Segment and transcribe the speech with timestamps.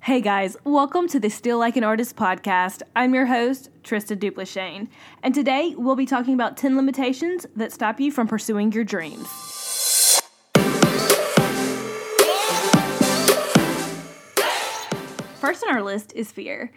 [0.00, 2.82] Hey guys, welcome to the Still Like an Artist podcast.
[2.94, 4.86] I'm your host, Trista Duplashane,
[5.22, 9.26] and today we'll be talking about 10 limitations that stop you from pursuing your dreams.
[15.40, 16.70] First on our list is fear.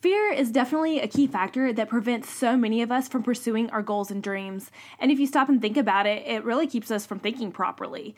[0.00, 3.82] Fear is definitely a key factor that prevents so many of us from pursuing our
[3.82, 4.70] goals and dreams.
[5.00, 8.14] And if you stop and think about it, it really keeps us from thinking properly.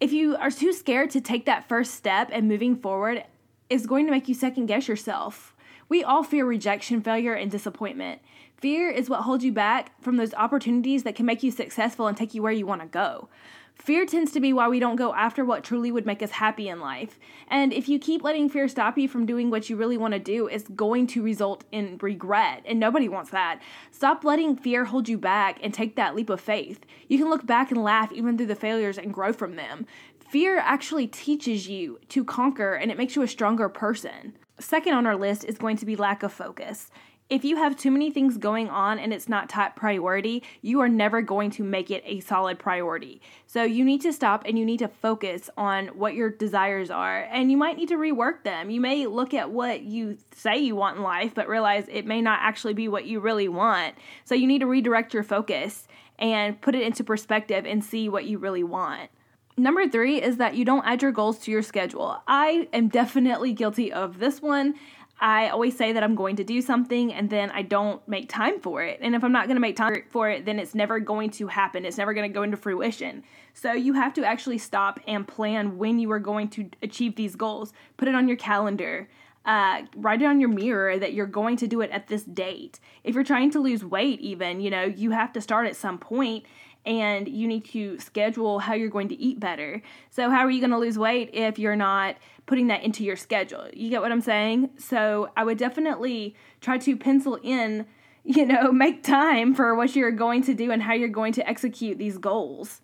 [0.00, 3.24] If you are too scared to take that first step and moving forward,
[3.70, 5.54] is going to make you second guess yourself.
[5.88, 8.20] We all fear rejection, failure, and disappointment.
[8.58, 12.16] Fear is what holds you back from those opportunities that can make you successful and
[12.16, 13.28] take you where you want to go.
[13.78, 16.68] Fear tends to be why we don't go after what truly would make us happy
[16.68, 17.18] in life.
[17.46, 20.20] And if you keep letting fear stop you from doing what you really want to
[20.20, 22.62] do, it's going to result in regret.
[22.66, 23.62] And nobody wants that.
[23.90, 26.84] Stop letting fear hold you back and take that leap of faith.
[27.08, 29.86] You can look back and laugh even through the failures and grow from them.
[30.28, 34.34] Fear actually teaches you to conquer and it makes you a stronger person.
[34.60, 36.90] Second on our list is going to be lack of focus.
[37.30, 40.88] If you have too many things going on and it's not top priority, you are
[40.88, 43.20] never going to make it a solid priority.
[43.46, 47.28] So you need to stop and you need to focus on what your desires are
[47.30, 48.70] and you might need to rework them.
[48.70, 52.22] You may look at what you say you want in life but realize it may
[52.22, 53.94] not actually be what you really want.
[54.24, 55.86] So you need to redirect your focus
[56.18, 59.10] and put it into perspective and see what you really want.
[59.58, 62.22] Number three is that you don't add your goals to your schedule.
[62.28, 64.74] I am definitely guilty of this one.
[65.20, 68.60] I always say that I'm going to do something and then I don't make time
[68.60, 69.00] for it.
[69.02, 71.48] And if I'm not going to make time for it, then it's never going to
[71.48, 71.84] happen.
[71.84, 73.24] It's never going to go into fruition.
[73.52, 77.34] So you have to actually stop and plan when you are going to achieve these
[77.34, 77.72] goals.
[77.96, 79.08] Put it on your calendar.
[79.44, 82.78] Uh, write it on your mirror that you're going to do it at this date.
[83.02, 85.98] If you're trying to lose weight, even, you know, you have to start at some
[85.98, 86.44] point
[86.86, 89.82] and you need to schedule how you're going to eat better.
[90.10, 93.16] So, how are you going to lose weight if you're not putting that into your
[93.16, 93.68] schedule?
[93.72, 94.70] You get what I'm saying?
[94.78, 97.86] So, I would definitely try to pencil in,
[98.24, 101.48] you know, make time for what you're going to do and how you're going to
[101.48, 102.80] execute these goals.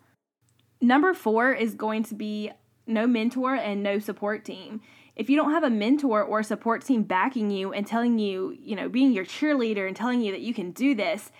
[0.81, 2.51] Number four is going to be
[2.87, 4.81] no mentor and no support team.
[5.15, 8.55] If you don't have a mentor or a support team backing you and telling you,
[8.59, 11.31] you know, being your cheerleader and telling you that you can do this,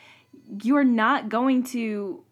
[0.64, 2.24] you're not going to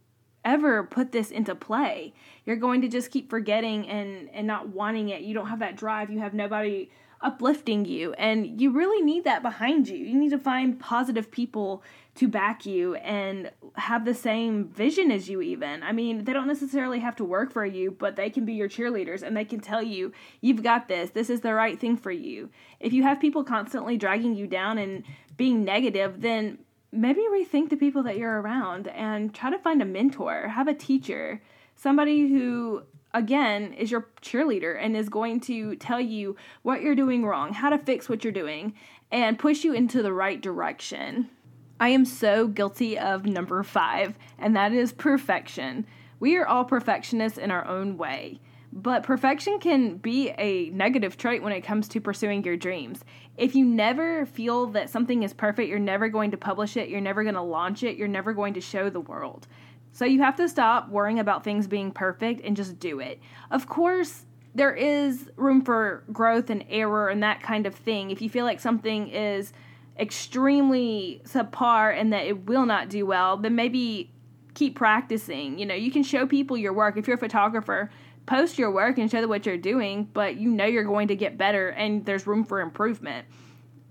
[0.45, 2.13] ever put this into play.
[2.45, 5.21] You're going to just keep forgetting and and not wanting it.
[5.21, 6.09] You don't have that drive.
[6.09, 6.89] You have nobody
[7.23, 9.97] uplifting you and you really need that behind you.
[9.97, 11.81] You need to find positive people
[12.15, 15.81] to back you and have the same vision as you even.
[15.81, 18.69] I mean, they don't necessarily have to work for you, but they can be your
[18.69, 20.11] cheerleaders and they can tell you,
[20.41, 21.11] you've got this.
[21.11, 22.49] This is the right thing for you.
[22.79, 25.03] If you have people constantly dragging you down and
[25.37, 26.59] being negative, then
[26.93, 30.73] maybe rethink the people that you're around and try to find a mentor, have a
[30.73, 31.41] teacher,
[31.75, 32.83] somebody who
[33.13, 37.69] again is your cheerleader and is going to tell you what you're doing wrong, how
[37.69, 38.73] to fix what you're doing,
[39.11, 41.29] and push you into the right direction.
[41.79, 45.85] I am so guilty of number five, and that is perfection.
[46.19, 48.39] We are all perfectionists in our own way.
[48.75, 53.05] But perfection can be a negative trait when it comes to pursuing your dreams.
[53.37, 56.99] If you never feel that something is perfect, you're never going to publish it, you're
[56.99, 59.47] never going to launch it, you're never going to show the world.
[59.91, 63.19] So you have to stop worrying about things being perfect and just do it.
[63.51, 64.25] Of course,
[64.55, 68.09] there is room for growth and error and that kind of thing.
[68.09, 69.53] If you feel like something is
[69.99, 74.11] extremely subpar and that it will not do well, then maybe
[74.55, 75.59] keep practicing.
[75.59, 76.97] You know, you can show people your work.
[76.97, 77.91] If you're a photographer,
[78.25, 81.37] post your work and show what you're doing, but you know you're going to get
[81.37, 83.25] better and there's room for improvement.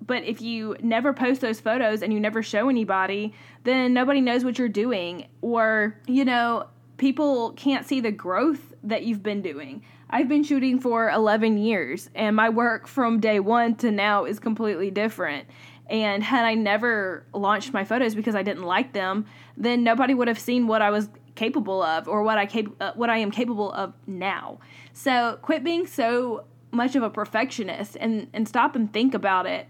[0.04, 3.34] But if you never post those photos and you never show anybody,
[3.65, 5.28] then nobody knows what you're doing.
[5.43, 6.66] Or, you know,
[6.97, 9.82] people can't see the growth that you've been doing.
[10.10, 14.38] I've been shooting for 11 years, and my work from day one to now is
[14.38, 15.47] completely different.
[15.88, 19.26] And had I never launched my photos because I didn't like them,
[19.56, 22.93] then nobody would have seen what I was capable of or what I cap- uh,
[22.94, 24.58] what I am capable of now.
[24.93, 29.69] So quit being so much of a perfectionist and and stop and think about it.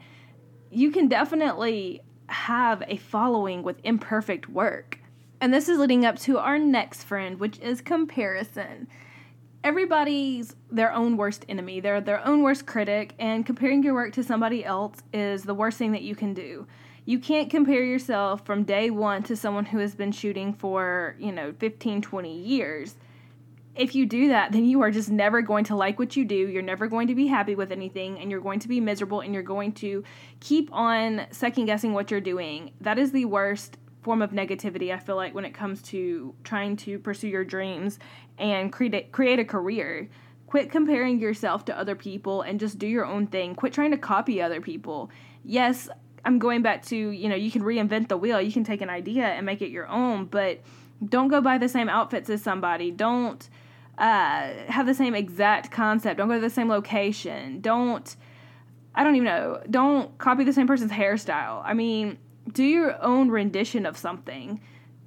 [0.71, 4.99] You can definitely have a following with imperfect work.
[5.41, 8.89] And this is leading up to our next friend, which is comparison.
[9.65, 11.81] Everybody's their own worst enemy.
[11.81, 15.79] They're their own worst critic, and comparing your work to somebody else is the worst
[15.79, 16.67] thing that you can do
[17.05, 21.33] you can't compare yourself from day one to someone who has been shooting for, you
[21.33, 22.97] know, 15, 20 years.
[23.75, 26.37] If you do that, then you are just never going to like what you do.
[26.37, 29.33] You're never going to be happy with anything, and you're going to be miserable, and
[29.33, 30.05] you're going to
[30.41, 32.73] keep on second guessing what you're doing.
[32.83, 36.77] That is the worst form of negativity, I feel like, when it comes to trying
[36.79, 37.99] to pursue your dreams
[38.37, 40.09] and create, create a career.
[40.47, 43.55] Quit comparing yourself to other people and just do your own thing.
[43.55, 45.11] Quit trying to copy other people.
[45.45, 45.89] Yes,
[46.25, 48.41] I'm going back to, you know, you can reinvent the wheel.
[48.41, 50.61] You can take an idea and make it your own, but
[51.05, 52.91] don't go buy the same outfits as somebody.
[52.91, 53.49] Don't
[53.99, 56.19] uh, have the same exact concept.
[56.19, 57.61] Don't go to the same location.
[57.61, 58.17] Don't,
[58.95, 61.63] I don't even know, don't copy the same person's hairstyle.
[61.65, 62.19] I mean,
[62.53, 64.61] do your own rendition of something.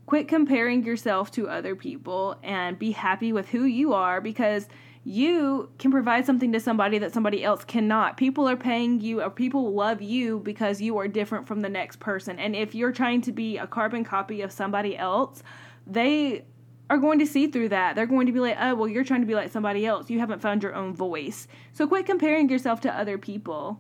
[0.06, 4.68] Quit comparing yourself to other people and be happy with who you are because
[5.08, 8.18] you can provide something to somebody that somebody else cannot.
[8.18, 12.00] People are paying you or people love you because you are different from the next
[12.00, 12.40] person.
[12.40, 15.44] And if you're trying to be a carbon copy of somebody else,
[15.86, 16.44] they
[16.90, 17.96] are going to see through that.
[17.96, 20.10] They're going to be like, oh, well, you're trying to be like somebody else.
[20.10, 21.48] You haven't found your own voice.
[21.72, 23.80] So quit comparing yourself to other people.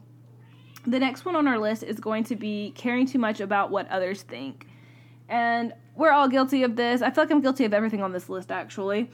[0.85, 3.89] The next one on our list is going to be caring too much about what
[3.89, 4.67] others think.
[5.29, 7.01] And we're all guilty of this.
[7.01, 9.09] I feel like I'm guilty of everything on this list, actually.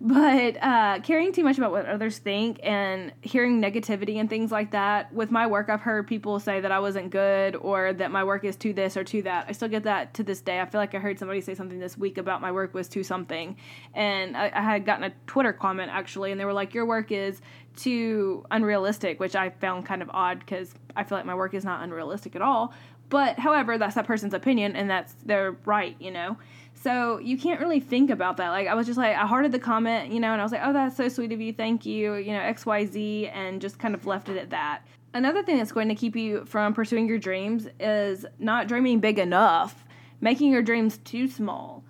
[0.00, 4.72] But uh, caring too much about what others think and hearing negativity and things like
[4.72, 5.12] that.
[5.12, 8.44] With my work, I've heard people say that I wasn't good or that my work
[8.44, 9.46] is too this or too that.
[9.48, 10.60] I still get that to this day.
[10.60, 13.02] I feel like I heard somebody say something this week about my work was too
[13.02, 13.56] something.
[13.94, 17.10] And I, I had gotten a Twitter comment actually, and they were like, Your work
[17.10, 17.40] is
[17.76, 21.64] too unrealistic, which I found kind of odd because I feel like my work is
[21.64, 22.74] not unrealistic at all.
[23.08, 26.36] But however, that's that person's opinion, and that's their right, you know.
[26.74, 28.50] So you can't really think about that.
[28.50, 30.62] Like I was just like I hearted the comment, you know, and I was like,
[30.64, 31.52] "Oh, that's so sweet of you.
[31.52, 34.82] Thank you." You know, XYZ and just kind of left it at that.
[35.14, 39.18] Another thing that's going to keep you from pursuing your dreams is not dreaming big
[39.18, 39.84] enough,
[40.20, 41.84] making your dreams too small.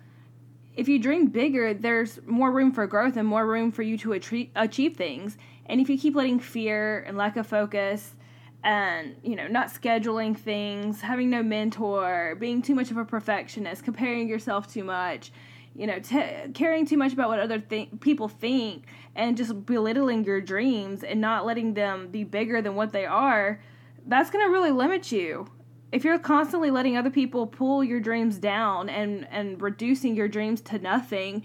[0.75, 4.13] If you dream bigger, there's more room for growth and more room for you to
[4.55, 5.37] achieve things.
[5.65, 8.15] And if you keep letting fear and lack of focus
[8.63, 13.83] and you know not scheduling things having no mentor being too much of a perfectionist
[13.83, 15.31] comparing yourself too much
[15.75, 20.23] you know t- caring too much about what other th- people think and just belittling
[20.23, 23.59] your dreams and not letting them be bigger than what they are
[24.07, 25.47] that's going to really limit you.
[25.91, 30.61] If you're constantly letting other people pull your dreams down and and reducing your dreams
[30.61, 31.43] to nothing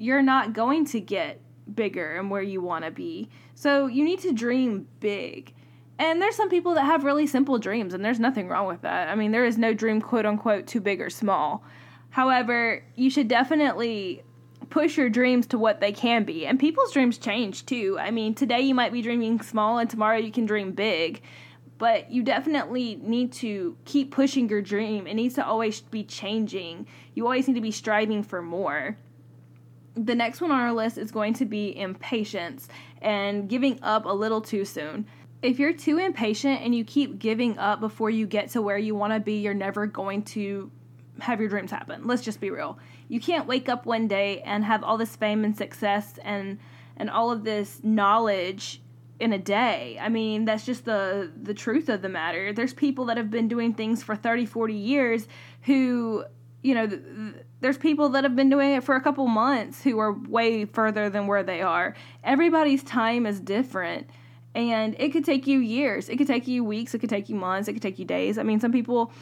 [0.00, 1.40] you're not going to get
[1.74, 3.28] bigger and where you want to be.
[3.56, 5.52] So you need to dream big
[5.98, 9.08] and there's some people that have really simple dreams, and there's nothing wrong with that.
[9.08, 11.64] I mean, there is no dream, quote unquote, too big or small.
[12.10, 14.22] However, you should definitely
[14.70, 16.46] push your dreams to what they can be.
[16.46, 17.96] And people's dreams change too.
[17.98, 21.22] I mean, today you might be dreaming small, and tomorrow you can dream big.
[21.78, 25.06] But you definitely need to keep pushing your dream.
[25.06, 26.86] It needs to always be changing.
[27.14, 28.96] You always need to be striving for more.
[29.94, 32.68] The next one on our list is going to be impatience
[33.00, 35.06] and giving up a little too soon
[35.42, 38.94] if you're too impatient and you keep giving up before you get to where you
[38.94, 40.70] want to be, you're never going to
[41.20, 42.06] have your dreams happen.
[42.06, 42.78] Let's just be real.
[43.08, 46.58] You can't wake up one day and have all this fame and success and
[46.96, 48.82] and all of this knowledge
[49.20, 49.98] in a day.
[50.00, 52.52] I mean, that's just the the truth of the matter.
[52.52, 55.28] There's people that have been doing things for 30, 40 years
[55.62, 56.24] who,
[56.62, 59.82] you know, th- th- there's people that have been doing it for a couple months
[59.82, 61.94] who are way further than where they are.
[62.22, 64.08] Everybody's time is different
[64.54, 66.08] and it could take you years.
[66.08, 66.94] It could take you weeks.
[66.94, 67.68] It could take you months.
[67.68, 68.38] It could take you days.
[68.38, 69.12] I mean, some people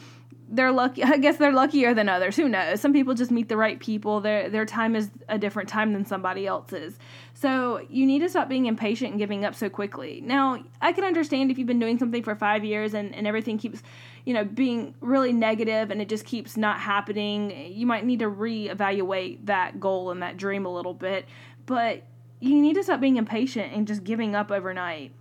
[0.48, 1.02] they're lucky.
[1.04, 2.36] I guess they're luckier than others.
[2.36, 2.80] Who knows?
[2.80, 4.20] Some people just meet the right people.
[4.20, 6.98] Their their time is a different time than somebody else's.
[7.34, 10.22] So you need to stop being impatient and giving up so quickly.
[10.24, 13.58] Now, I can understand if you've been doing something for five years and, and everything
[13.58, 13.82] keeps,
[14.24, 17.72] you know, being really negative and it just keeps not happening.
[17.74, 21.26] You might need to reevaluate that goal and that dream a little bit.
[21.66, 22.04] But
[22.40, 25.12] you need to stop being impatient and just giving up overnight.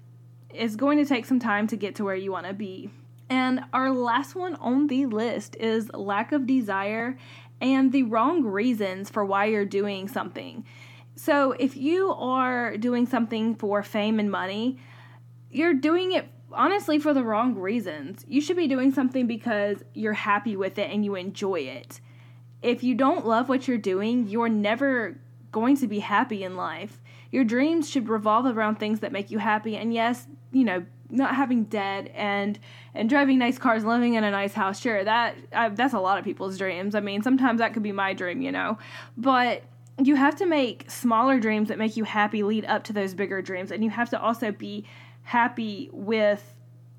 [0.49, 2.89] It's going to take some time to get to where you want to be.
[3.29, 7.17] And our last one on the list is lack of desire
[7.61, 10.65] and the wrong reasons for why you're doing something.
[11.15, 14.77] So, if you are doing something for fame and money,
[15.49, 18.25] you're doing it honestly for the wrong reasons.
[18.27, 22.01] You should be doing something because you're happy with it and you enjoy it.
[22.61, 25.17] If you don't love what you're doing, you're never
[25.51, 27.01] going to be happy in life.
[27.35, 29.75] Your dreams should revolve around things that make you happy.
[29.75, 32.57] And yes, you know, not having debt and
[32.93, 34.79] and driving nice cars, living in a nice house.
[34.79, 36.95] Sure, that I, that's a lot of people's dreams.
[36.95, 38.77] I mean, sometimes that could be my dream, you know.
[39.17, 39.63] But
[40.01, 43.41] you have to make smaller dreams that make you happy lead up to those bigger
[43.41, 44.85] dreams, and you have to also be
[45.23, 46.41] happy with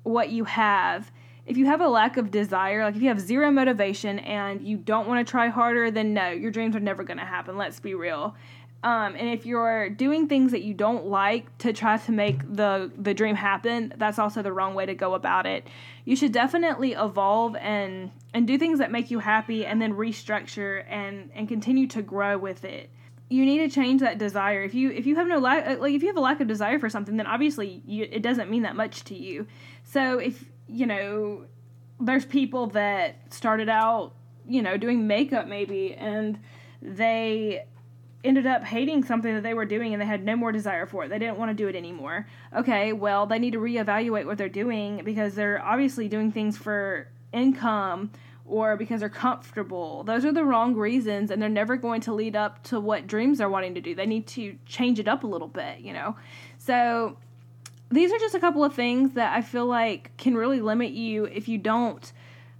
[0.03, 1.11] what you have.
[1.47, 4.77] If you have a lack of desire, like if you have zero motivation and you
[4.77, 7.57] don't want to try harder, then no, your dreams are never going to happen.
[7.57, 8.35] Let's be real
[8.83, 12.91] Um, and if you're doing things that you don't like to try to make the
[12.97, 15.67] the dream happen, that's also the wrong way to go about it.
[16.05, 20.83] You should definitely evolve and and do things that make you happy, and then restructure
[20.87, 22.91] and and continue to grow with it.
[23.29, 24.61] You need to change that desire.
[24.61, 26.77] If you if you have no lack like if you have a lack of desire
[26.77, 29.47] for something, then obviously you, it doesn't mean that much to you.
[29.83, 31.45] So if you know
[31.99, 34.13] there's people that started out
[34.47, 36.39] you know doing makeup maybe and
[36.81, 37.65] they
[38.23, 41.05] ended up hating something that they were doing and they had no more desire for
[41.05, 41.09] it.
[41.09, 42.27] They didn't want to do it anymore.
[42.55, 47.07] Okay, well, they need to reevaluate what they're doing because they're obviously doing things for
[47.31, 48.11] income
[48.45, 50.03] or because they're comfortable.
[50.03, 53.37] Those are the wrong reasons and they're never going to lead up to what dreams
[53.37, 53.93] they're wanting to do.
[53.93, 56.15] They need to change it up a little bit, you know.
[56.57, 57.17] So
[57.89, 61.25] these are just a couple of things that I feel like can really limit you
[61.25, 62.11] if you don't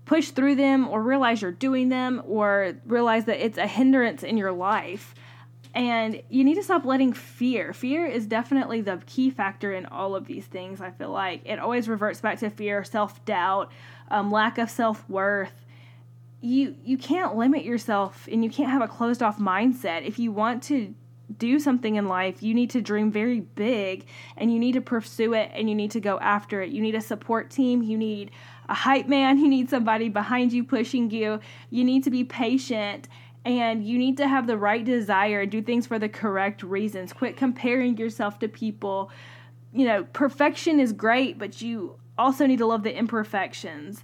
[0.05, 4.37] push through them or realize you're doing them or realize that it's a hindrance in
[4.37, 5.13] your life.
[5.77, 7.71] And you need to stop letting fear.
[7.71, 10.81] Fear is definitely the key factor in all of these things.
[10.81, 13.71] I feel like it always reverts back to fear, self doubt,
[14.09, 15.53] um, lack of self worth.
[16.41, 20.03] You you can't limit yourself, and you can't have a closed off mindset.
[20.03, 20.95] If you want to
[21.37, 25.35] do something in life, you need to dream very big, and you need to pursue
[25.35, 26.71] it, and you need to go after it.
[26.71, 27.83] You need a support team.
[27.83, 28.31] You need
[28.67, 29.37] a hype man.
[29.47, 31.39] You need somebody behind you pushing you.
[31.69, 33.07] You need to be patient
[33.47, 37.13] and you need to have the right desire do things for the correct reasons.
[37.13, 39.09] Quit comparing yourself to people.
[39.73, 44.03] You know perfection is great but you also need to love the imperfections.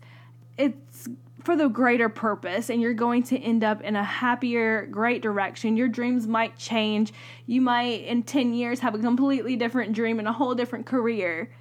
[0.58, 1.10] It's
[1.44, 5.76] for the greater purpose and you're going to end up in a happier great direction.
[5.76, 7.12] Your dreams might change.
[7.46, 11.52] You might in 10 years have a completely different dream and a whole different career.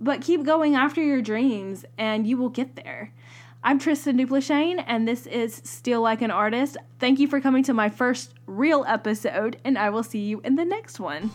[0.00, 3.12] But keep going after your dreams and you will get there
[3.62, 6.78] I'm Tristan Duplashane, and this is Still Like an Artist.
[6.98, 10.54] Thank you for coming to my first real episode, and I will see you in
[10.54, 11.30] the next one.